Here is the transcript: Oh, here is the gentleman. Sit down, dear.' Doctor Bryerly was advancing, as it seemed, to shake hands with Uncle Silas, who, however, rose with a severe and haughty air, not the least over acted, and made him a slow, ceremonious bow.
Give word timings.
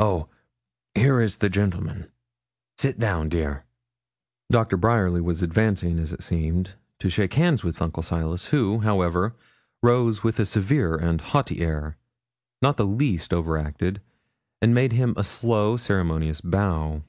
Oh, 0.00 0.28
here 0.96 1.20
is 1.20 1.36
the 1.36 1.48
gentleman. 1.48 2.10
Sit 2.76 2.98
down, 2.98 3.28
dear.' 3.28 3.66
Doctor 4.50 4.76
Bryerly 4.76 5.20
was 5.20 5.42
advancing, 5.44 5.96
as 6.00 6.12
it 6.12 6.24
seemed, 6.24 6.74
to 6.98 7.08
shake 7.08 7.34
hands 7.34 7.62
with 7.62 7.80
Uncle 7.80 8.02
Silas, 8.02 8.46
who, 8.46 8.80
however, 8.80 9.36
rose 9.80 10.24
with 10.24 10.40
a 10.40 10.44
severe 10.44 10.96
and 10.96 11.20
haughty 11.20 11.60
air, 11.60 11.96
not 12.60 12.78
the 12.78 12.84
least 12.84 13.32
over 13.32 13.56
acted, 13.56 14.00
and 14.60 14.74
made 14.74 14.90
him 14.94 15.14
a 15.16 15.22
slow, 15.22 15.76
ceremonious 15.76 16.40
bow. 16.40 17.04